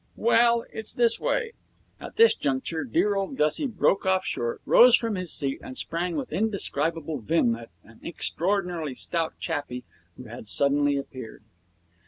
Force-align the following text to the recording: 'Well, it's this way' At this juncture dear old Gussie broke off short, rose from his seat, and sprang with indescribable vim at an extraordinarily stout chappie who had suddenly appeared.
'Well, 0.15 0.65
it's 0.73 0.95
this 0.95 1.19
way' 1.19 1.51
At 2.01 2.15
this 2.15 2.33
juncture 2.33 2.83
dear 2.83 3.13
old 3.15 3.37
Gussie 3.37 3.67
broke 3.67 4.03
off 4.03 4.25
short, 4.25 4.59
rose 4.65 4.95
from 4.95 5.13
his 5.13 5.31
seat, 5.31 5.59
and 5.61 5.77
sprang 5.77 6.15
with 6.15 6.33
indescribable 6.33 7.19
vim 7.19 7.53
at 7.55 7.69
an 7.83 7.99
extraordinarily 8.03 8.95
stout 8.95 9.35
chappie 9.37 9.83
who 10.17 10.23
had 10.23 10.47
suddenly 10.47 10.97
appeared. 10.97 11.43